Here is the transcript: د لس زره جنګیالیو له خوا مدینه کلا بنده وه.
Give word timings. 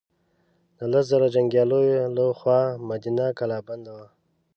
د 0.77 0.79
لس 0.91 1.05
زره 1.11 1.27
جنګیالیو 1.35 2.13
له 2.17 2.25
خوا 2.39 2.59
مدینه 2.89 3.25
کلا 3.39 3.59
بنده 3.67 3.91
وه. 3.97 4.07